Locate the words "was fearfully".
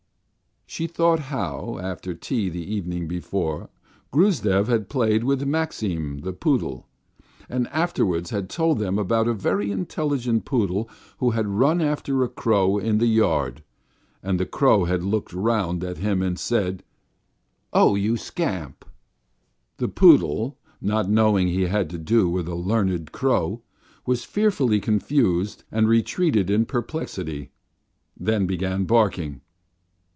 24.05-24.79